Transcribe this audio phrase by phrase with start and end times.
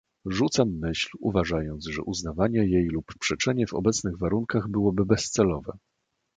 [0.25, 5.77] "Rzucam myśl, uważając, że uznawanie jej lub przeczenie w obecnych warunkach byłoby bezcelowe."